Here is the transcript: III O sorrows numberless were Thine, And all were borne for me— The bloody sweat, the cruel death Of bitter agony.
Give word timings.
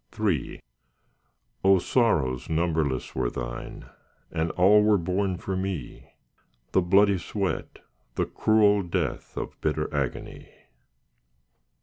III 0.19 0.59
O 1.63 1.77
sorrows 1.77 2.49
numberless 2.49 3.13
were 3.13 3.29
Thine, 3.29 3.85
And 4.31 4.49
all 4.53 4.81
were 4.81 4.97
borne 4.97 5.37
for 5.37 5.55
me— 5.55 6.09
The 6.71 6.81
bloody 6.81 7.19
sweat, 7.19 7.83
the 8.15 8.25
cruel 8.25 8.81
death 8.81 9.37
Of 9.37 9.61
bitter 9.61 9.93
agony. 9.95 10.49